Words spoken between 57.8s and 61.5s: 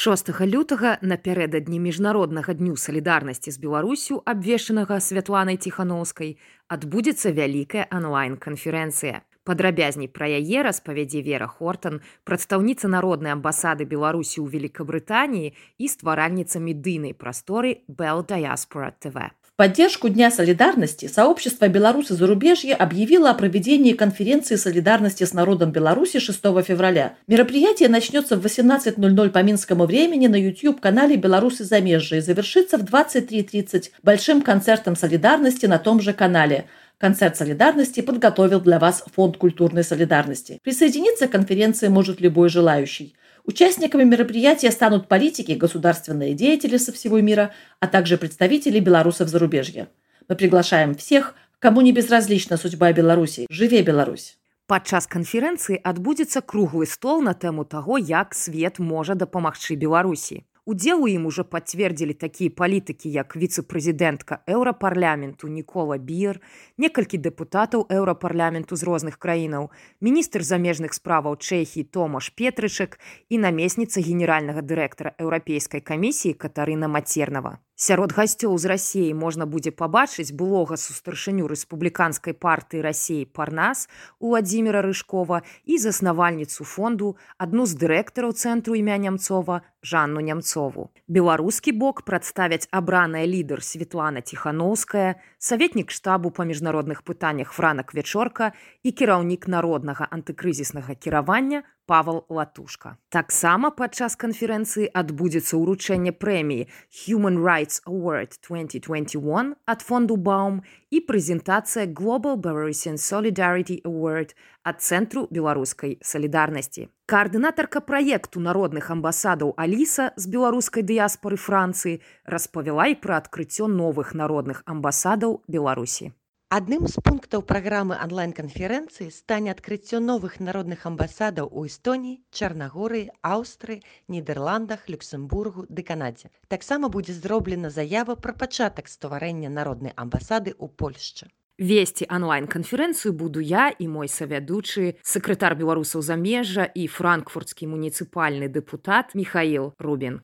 як свет можа дапамагчы Беларусі. Удзел у ім ужо